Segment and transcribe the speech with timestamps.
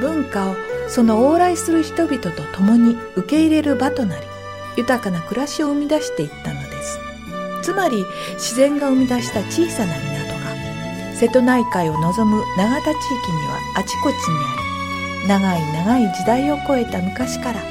[0.00, 0.56] 文化を
[0.88, 4.26] その往来する人々と共に受け入れる場となり
[4.76, 6.98] 豊かな暮らしを生み出していったのです。
[7.62, 17.62] つまり自然が生み出した小さな港が瀬戸内海を望む永田地域にはあちこちにあり長い長い時代を超えた昔から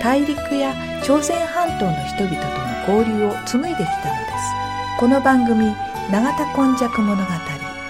[0.00, 2.36] 大陸や朝鮮半島の人々
[2.86, 4.32] との交流を紡いできたのです。
[4.98, 5.74] この番組
[6.10, 7.30] 「永田今昔物語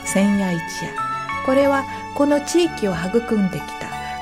[0.04, 0.90] 千夜一夜」
[1.46, 3.81] これはこの地域を育んできた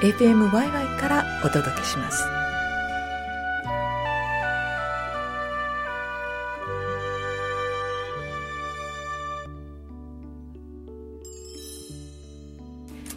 [0.00, 2.24] FMYY からお届けします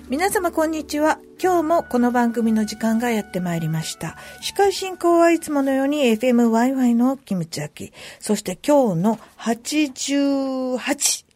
[0.08, 1.20] 皆様こんにちは。
[1.42, 4.16] 今日もこの番組の時間がやってまいりました。
[4.40, 7.92] 司会進行はいつものように FMYY のキムチアキ。
[8.22, 10.78] そして今日の88、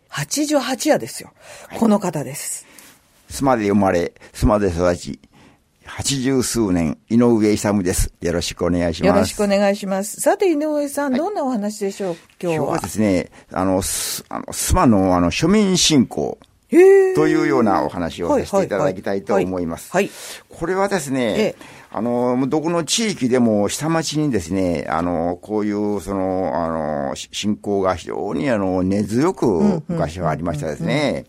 [0.10, 1.34] 88夜ですよ。
[1.78, 2.66] この方です。
[3.30, 5.20] 須磨で生まれ、須磨で育ち、
[5.86, 8.14] 八十数年、井上勇です。
[8.22, 9.08] よろしくお願いします。
[9.08, 10.22] よろしくお願いします。
[10.22, 12.16] さて、井上さん、どんなお話でしょう？
[12.42, 12.64] 今日は。
[12.64, 16.38] 今日はですね、あの、すあの須磨のあの庶民信仰
[16.70, 19.92] というようなお話をさせていただきたいと思います。
[19.92, 20.06] はい。
[20.06, 20.12] はい
[20.50, 26.68] これはですね、ええあの、どこの地域でも下町にですね、あの、こういう、その、あ
[27.10, 31.26] の、し信仰が非常にあの、根強く昔はありましたですね。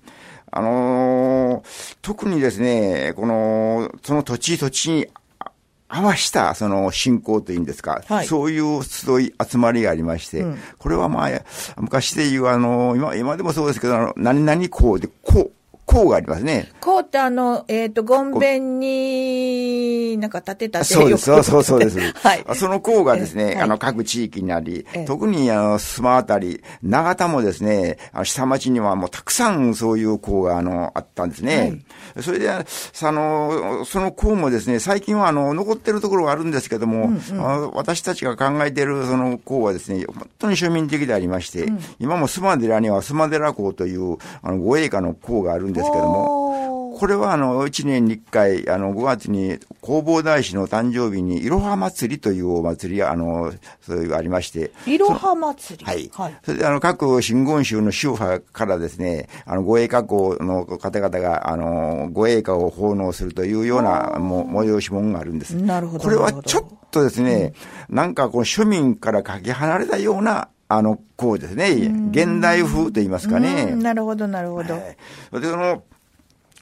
[0.55, 1.65] あの、
[2.03, 5.07] 特にですね、この、その土地土地に
[5.39, 5.51] あ
[5.89, 8.27] 合わした、その信仰というんですか、はい。
[8.27, 10.45] そういう集い、集まりがありまして、
[10.79, 11.31] これはまあ、
[11.77, 15.53] 昔でいう、あの、今、今でもそうですけど、あの何々校で、こう、
[15.93, 16.69] こうがありますね。
[16.81, 21.99] こうってあの、えっ、と、ゴンベンになんか立てたそうです、そうそうそうです。
[22.01, 22.45] はい。
[22.55, 31.83] その校がですね、はいあの、各地域にあり、ええ特にあの、須磨あたり、長田もですね、下町にはもうたくさんそういう校があの、あったんですね。
[32.21, 32.65] それで、あ
[33.03, 41.67] の、その校もですね、最近はあの、残ってるところがあるんですけども、あの私たちが考えているその校はですね、本当に庶民的でありまして、
[41.99, 54.71] 今も須磨寺には須磨寺校という、あの、護衛科の校があるんですけども、これはあの、1年に1回、あの、5月に弘法大師の誕生日に、いろは祭りというお祭りが、あの、そういうありまして。
[54.87, 55.85] いろは祭り。
[55.85, 56.11] はい。
[56.13, 56.39] はい。
[56.45, 65.57] それで、あの、各真言宗の宗派からですね、あの、護衛家校の方々が、あの、護衛家を奉納するというような、もう、催し物があるんです。
[65.57, 67.53] なるほどこれはちょっとですね、
[67.89, 71.71] なんかこう、庶民からかけ離れたような、あの、こうですね、
[72.13, 73.69] 現代風と言いますかね。
[73.73, 74.75] うんなるほど、なるほど。
[74.75, 74.97] はい
[75.33, 75.83] で、その、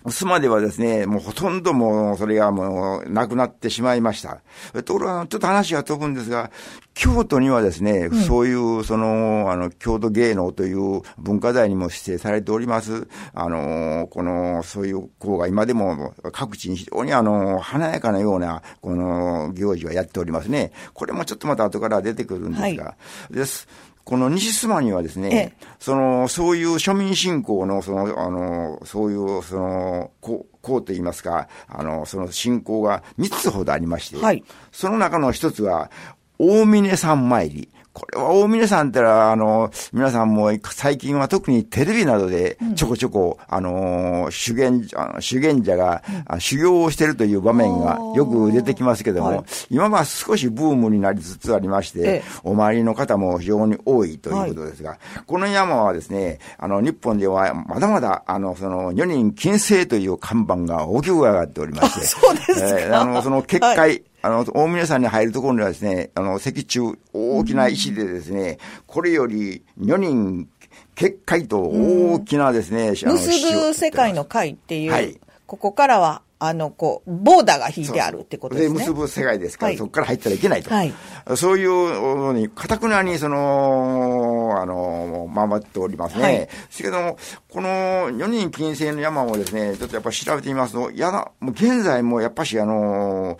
[0.06, 4.40] 須磨ではですね、もうほとんどもう、それがもう、なくなってしまいました。
[4.82, 6.50] ところが、ちょっと話が飛ぶんですが、
[6.94, 20.72] 京都にはですね、そういう、その、あの、京都芸能という文化財にも指定されております、あの、この、そういう校が今でも各地に非常にあの、華やかなような、この行事はやっておりますね。
[20.94, 22.96] これもちょっとまた後から出てくるんですが、
[23.30, 23.68] です。
[24.10, 25.52] この西須磨にはですね、ええ。
[25.78, 34.42] その、そういう庶民信仰の、その、あの、そういう、その、こう、こうと言いますか、あの、その信仰が3つほどありまして、はい。
[34.72, 35.92] その中の一つは、
[36.40, 37.68] 大峰山参り。
[37.92, 44.88] これは大峰さんってのは、あの、皆さんも最近は特にテレビなどでちょこちょこ、うん、あの、修験、
[45.18, 46.02] 修験者が、
[46.32, 70.48] うん、修行をしているという場面がよく出てきますけども、はい、今は少しブームになりつつありまして、お参りの方も非常に多いということですが、はい、この山はですね、あの、日本ではまだまだ、あの、その、女人禁制という看板が大きく上がっておりまして、そうですか、えー、あの、その結界、はいあの、大峰山に入るところにはですね、あの、石柱、大きな石でですね、これより女人
[70.94, 78.78] 結界と大きなですね、結ぶ世界の会っていう、はい、ここからは、あの、こう、ボーダーが引いてあるってことですね。
[78.78, 80.74] 結ぶ世界ですから、はい、そこから入ったらいけないと。
[80.74, 80.92] はい、
[81.36, 86.22] そういうのに、かたくなに、その、あの、守っておりますね。
[86.22, 87.18] はい、ですけども、
[87.50, 87.68] この
[88.10, 93.36] 4人禁制の山をですね、ちょっとやっぱ調べてみますと、やな、もう現在もやっぱし、あの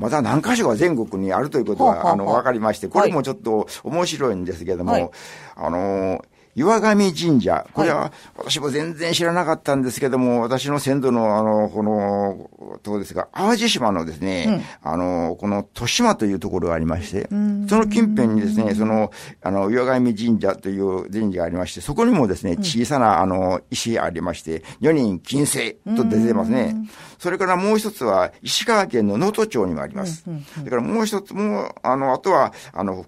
[0.00, 5.10] まだ何箇所か全国にあるということが、あの、わかりまして、これもちょっと面白いんですけども、はい、
[5.56, 6.24] あの、
[6.54, 7.66] 岩上神社。
[7.72, 12.50] これは、私も全然知らなかったんですけども、私の先祖の、あの、この、
[12.82, 17.36] とこですが、淡路島のですね、うん、あの、この、豊島というところがありまして、そ
[17.76, 19.10] の近辺にですね、その、
[19.42, 26.76] あの、岩上神社という神社がありまして、そこにもですね、小さな、あの、石ありまして、女人金星と出てますね。
[27.18, 30.24] それからもう一つは、石川県の能登町にもあります。
[30.58, 33.04] それからもう一つも、あの、あとは、あの、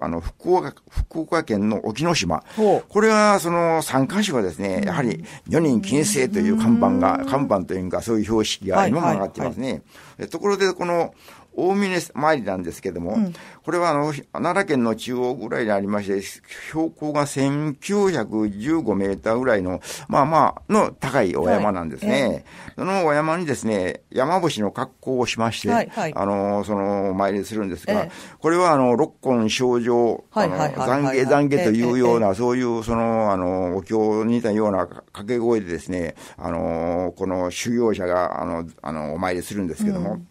[0.00, 2.44] あの、福岡、福岡県の沖ノ島。
[2.88, 9.82] これは、その、三箇所はですね、やはり、女人金星という看板が、看板というか、そういう標識が今も上がってますね。
[10.30, 11.14] ところで、この、
[11.56, 13.32] 大峰参りなんですけども、うん、
[13.64, 22.12] これはあの、奈良県の中央ぐらいにありまして、標高が1915メーターぐらいの、まあまあ、の高いお山なんですね。
[22.12, 22.20] はい。
[22.20, 40.28] えー、そのお山にですね、山伏の格好をしまして、はいはい、あの、その、参りするんですが、えー、これはあの、六根症状、あの、懺悔懺悔というような、そういう、その、あの、お経に似たような掛け声でですね、あの、この修行者が、あの、あの、お参りするんですけども、うん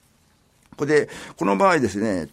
[0.77, 2.30] これで、この場合ですね、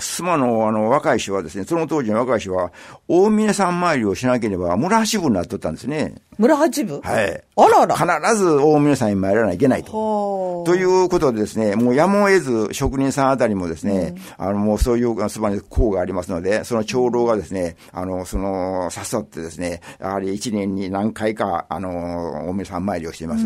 [0.00, 2.72] 妻のあの若い人はですね、その当時の若い人は、
[3.08, 6.14] 大峰山参りをしなければ村八部になっとったんですね。
[6.38, 7.00] 村八部？
[7.02, 7.44] はい。
[7.56, 7.94] あらら。
[8.20, 10.64] 必ず大峰山に参らないといけないと。
[10.66, 23.44] ということでですね、もうやむを得ず職人さんあたりもですね、うん、あのもうそういうそばに校がありますので、その長老がですね、あの、その、誘ってですね、やはり一年に何回か、あの、大峰山参りをしています。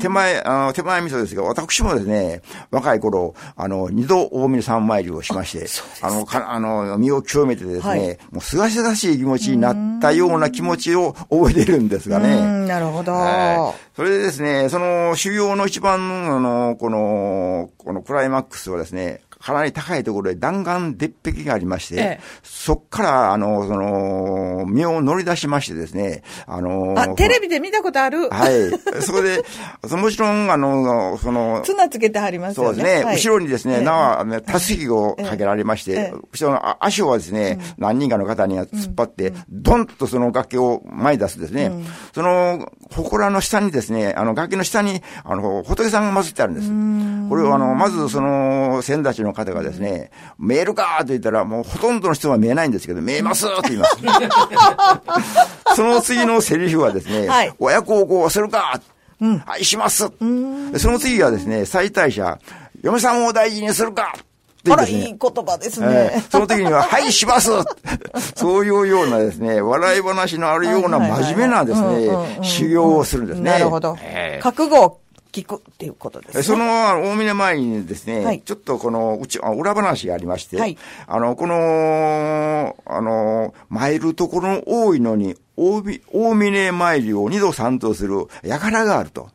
[0.00, 5.66] 手前、あの、手前味噌ですが、私もですね、若い頃、あの、二度大峰山参りをしまして、
[6.02, 12.66] あの、かあの、身を清めてですね、はい、もうすがすがしい気持ちになったような気持ちを覚えてるんですがね。
[12.66, 13.80] なるほど、はい。
[13.96, 28.30] それでですね、その修行の一番、あの、この、このクライマックスはですね、かなり高いところで弾丸鉄壁がありまして、ええ、そっから、あの、その、身を乗り出しましてですね、あの、あ、テレビで見たことある。
[28.30, 28.70] はい。
[29.02, 29.44] そこで、
[30.00, 32.74] もちろん、あの、その、綱つけてはりますよね。
[32.74, 33.04] そうですね。
[33.04, 47.28] はい、後ろにですね、縄、ね、たすきをかけられまして、後ろの足をですね、うん、何人かの方に突っ張って、うん、ドンとその崖を前に出すですね、うん、その、祠の下にですね、あの、崖の下に、あの、仏さんが祀ってあるんです。
[47.28, 53.96] これを、あの、まず、その、先達の方がですね、見えるかと言ったら、もうほとんどの人は見えないんですけど、見えますって言います。
[55.76, 58.80] その次のセリフはですね、はい、親孝行するか
[59.20, 60.10] うん、はい、します。
[60.78, 62.38] その次はですね、最大者、
[62.82, 64.14] 嫁さんを大事にするか
[64.72, 66.12] あら、いい言葉ですね。
[66.14, 67.50] えー、その時には、はい、します。
[68.34, 73.50] そういうようなですね、笑い話のあるような真面目なですね、修行をするんですね。
[73.50, 73.96] なるほど。
[74.00, 75.00] えー、覚悟を
[75.34, 85.82] 聞くっていうことです、ね、その大峰前にですね、はい、ちょっとこのうち、裏話がありまして、はい、あの、この、あの、参るところの多いのに、大
[86.34, 89.28] 峰参りを二度三度する輩があると。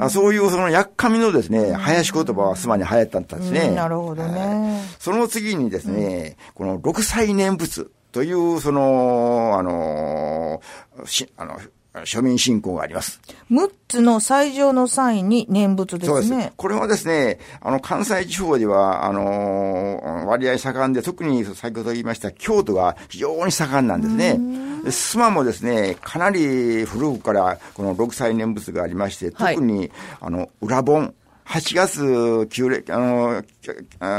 [0.00, 3.70] あそういうそのやっかみのですね、林言葉はすまに流行ったんですね。
[3.70, 4.82] なるほどね。
[4.98, 10.60] その次にですね、この六歳念仏という、その、あの、
[11.04, 11.58] し、あの、
[12.04, 13.20] 庶民信仰があります。
[13.50, 16.20] 6つの最上の際に念仏ですね。
[16.20, 16.52] そうです。
[16.56, 24.38] これはですね、あの、関西地方では、あの、割合盛んで、特に先ほど言いました京都が非常に盛んなんですね。
[24.84, 33.42] 須磨もですね、かなり古くからこの六歳念仏がありまして、特に、はい、あの、裏本、8月、旧暦、あの、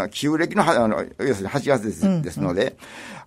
[0.09, 2.75] 旧暦の、あの、要するに8月です,、ですので、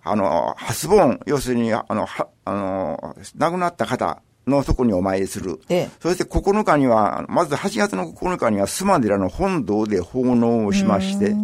[0.03, 5.59] あの、初盆、要するに、あの、は、あの、亡くなった方、のとこにお参りする。
[5.69, 11.35] ええ、そして9日には、まず8月の9日には、須磨寺の本堂で奉納をしまして、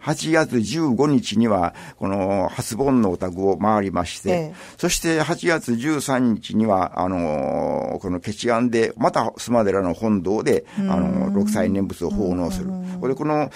[0.00, 12.70] 8月15日には、この初盆のお宅を回りまして、ええ、そして8月13日には、あの、このケチアンで、また須磨寺の本堂で、あの、六歳念仏を奉納する。
[13.00, 13.50] これ、この、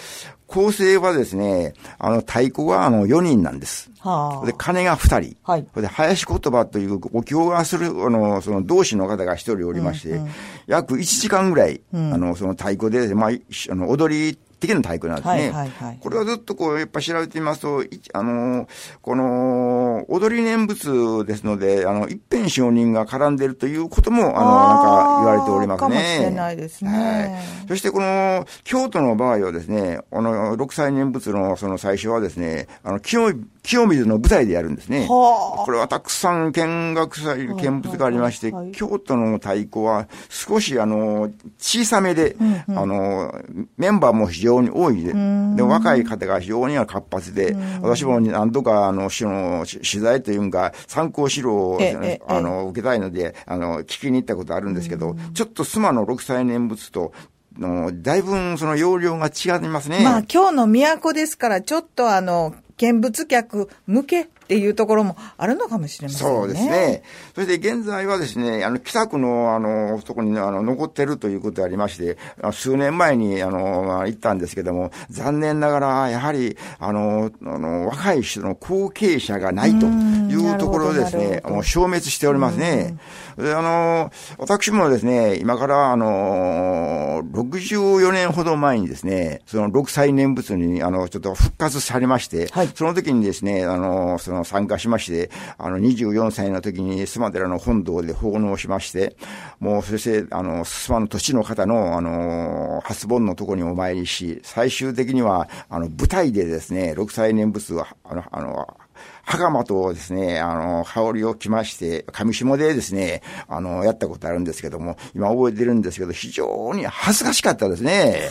[0.53, 3.91] 構成はですね、あの、太鼓はあの4人なんです。
[4.01, 5.37] はあ、で、鐘が2人。
[5.45, 5.67] はい。
[5.75, 10.31] で、林言葉というお経がする、あの、その同志の方が1人おりまして、うんうん、
[10.67, 15.33] 約1時間ぐらい、うん、あの、その太鼓で、まあ、あの、踊り的な体育なんですね。
[15.33, 18.69] はいはいはい、これはずっとこう、やっぱ調べてみますと、あの、
[19.03, 25.89] この、踊り念仏ですので、あの、一辺承認が絡んでいるということも、あの、なんか言われておりますね。
[25.89, 26.91] かもしれないですね。
[26.91, 27.69] はい。
[27.69, 35.07] そしてこの、京都の場合はですね、あの、六歳念仏のその最初はですね、あの、清清水の舞台でやるんですね。
[35.09, 43.43] これはたくさん見学祭、見物がありまして、京都の太鼓は少しあの、小さめで、うんうん、あの、
[43.77, 45.13] メンバーも非常に多いで、
[45.57, 51.81] で、若い方が非常に活発で、私も何度かあの、の取材というか、参考資料を、
[52.27, 57.13] あの、受けたいので、あの、聞きに行ったことあるんですけど、ちょっと須磨の六歳念仏と
[57.59, 60.03] の、だいぶその容量が違いますね。
[60.03, 66.35] まあ今日の都ですから、ちょっとあの、見物客向けっていうところもあるのかもしれませんね。
[66.35, 67.03] そうですね。
[67.35, 72.19] それで現在はですね、あの、北区の、あの、そこに、あの、残ってるということでありまして、
[72.53, 82.97] 数年前に、あの、行ったんですけども、残念ながら、やはり、あの、あの若い人の後継者がないというところですね、もう消滅しておりますね。
[83.37, 99.17] で、あの、私もですね、今から、あの、64年ほど前にですね、その6歳念仏に、あの、ちょっと復活されまして、はい、その時にですね、あの、そのの参加しまして、あの、24歳の時に須磨寺の本堂で奉納しまして、
[99.61, 108.77] もう、そして、あの、須磨の土地の方の、あの、初盆のとこにお参りし、最終的には、あの、舞台でですね、6歳念仏は、あの、あの、
[109.25, 118.31] 袴とですね、あの、羽織を着まして、上下でですね、あの、やったことあるんですけども、今覚えてるんですけど、非常に恥ずかしかったですね。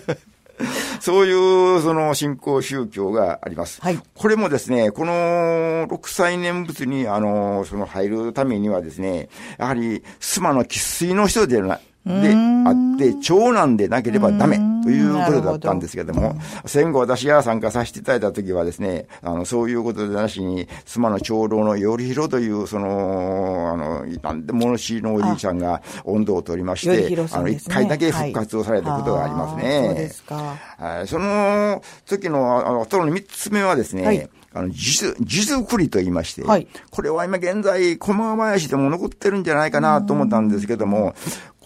[1.00, 3.80] そういう、その、信仰宗教があります。
[3.80, 3.98] はい。
[4.14, 12.34] これもですね、この六歳念仏に、あの、その入るためにはですね、やはり、須磨の生粋の人でなで
[12.66, 29.78] あって、長男でなければダメということだったんですけども、戦後私が参加させていただいた時はですね、あの、そういうことでなしに、妻の長老の頼弘という、その、あの、なんで物知りのおじいちゃんが温度を取りまして、ね、あの、一回だけ復活をされたことがありますね。
[29.78, 30.56] はい、そうですか。
[30.78, 34.28] はい、その時の、あの、その三つ目はですね、はい。
[34.52, 41.14] あの、地図、地図繰りと言いまして、はい、これは今現在、駒林でも残ってるんじゃないかなと思ったんですけども、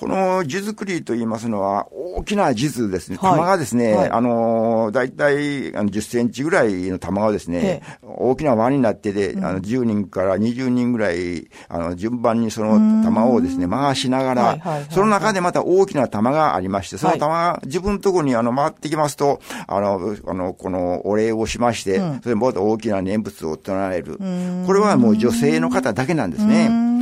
[0.04, 3.16] この地作りと言いますのは、大きな地図ですね。
[3.16, 24.18] 玉がですね、はい、あの、大体あの10センチぐらいの玉がですね、大きな輪になってて、あの10人から20人ぐらい、あの、順番にその玉をですね、回しながら、その中でまた大きな玉がありまして、その玉が自分のところにあの回ってきますと、あの、あの、このお礼をしまして、それも大きな念仏を唱える。
[24.66, 26.92] これはもう女性の方だけなんですね。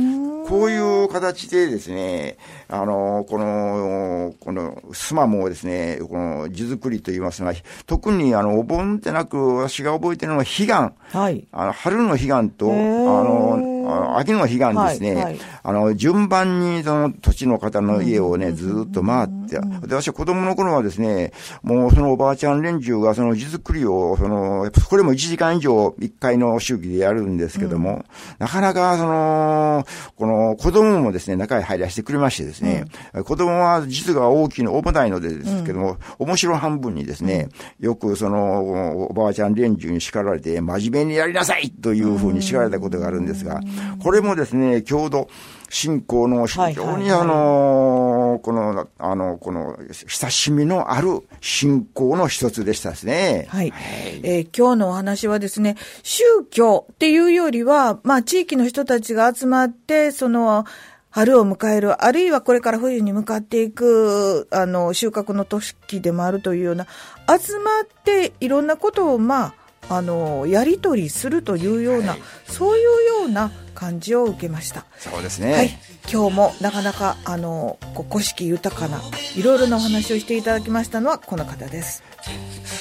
[0.53, 7.53] こういう形でですね、あの、この、この、スマもですね、この、地作りと言いますが、
[7.87, 10.73] 特にあの、お盆ってなく、私が覚えてるのは、彼岸。
[11.17, 11.47] はい。
[11.51, 13.72] あの、春の彼岸と、あの、
[14.17, 28.05] 秋の彼岸ですね、はいはい、あの、順番にその土地の方の家をね、ずっと回って、私は子供の頃はですね、もうそのおばあちゃん連中がその地作りを、その、これも1時間以上1回の周期でやるんですけども、うん、
[28.39, 29.85] なかなかその、
[30.15, 37.49] この子供もですね、中へ入らせてくれましてですね、うん、子供は実が大きいの、重たいのでですけども、うん、面白半分にですね、
[37.79, 43.61] よくその、おばあちゃん連中に叱られて、真面目にやりなさいというふうに叱られたことがあるんですが、
[44.01, 45.27] これもですね、郷土
[45.69, 49.75] 信仰の非常にあの、この、あの、この、
[50.07, 53.47] 親しみのある信仰の一つでしたですね。
[53.49, 53.71] はい。
[53.71, 53.81] はい、
[54.21, 60.65] えー、今日のお話はですね、宗教っていうよりは、まあ、地域の人たちが集まって、その、
[61.09, 66.85] 春を迎える、あるいはこれから冬に向かっていく、あの、収穫の時でもあるというような、
[67.27, 69.53] 集まっていろんなことを、ま
[69.89, 72.89] あ、あの、やり取りするというような、はい、そういうよ
[73.27, 73.51] うな
[73.83, 74.85] 感じを受けました。
[74.97, 75.77] そうですね、はい、
[76.11, 77.77] 今日もなかなかあの
[78.09, 79.01] 古式豊かな
[79.35, 82.01] いろいろなお話をしていただきましたのはこの方です。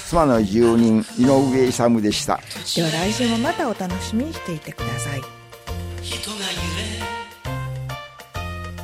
[0.08, 2.40] 妻の住人井上勇でした。
[2.76, 5.22] では来週もまたお楽しみにしていてください。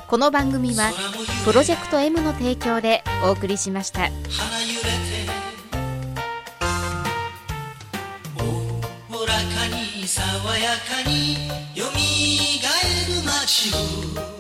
[0.09, 0.91] この番組は
[1.45, 4.09] プロジェクト M の提供でお送りしました。
[10.09, 10.23] 爽
[10.57, 11.35] やかに
[11.75, 14.38] よみがえる街を